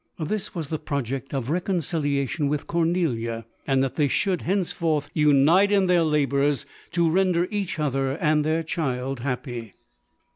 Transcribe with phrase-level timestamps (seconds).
[0.17, 4.71] This was the project of a reconcilia tion with Cornelia, and that they should hence
[4.71, 9.75] forth unite in their labours to render each other and their child happy.